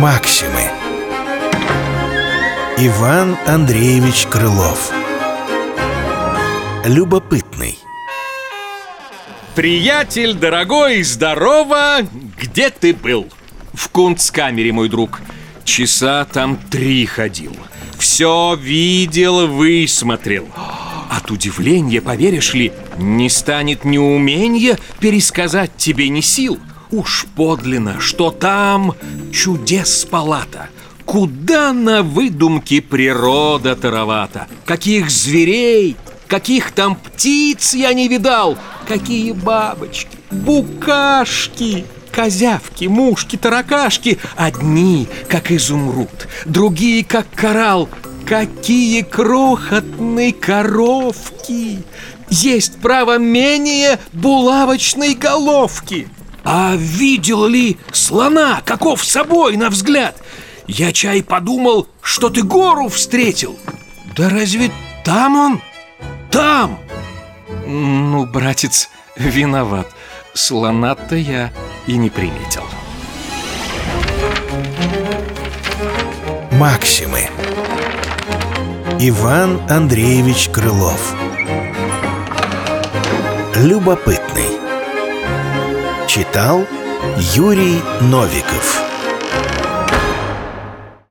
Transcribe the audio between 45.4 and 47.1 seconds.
изумруд, другие,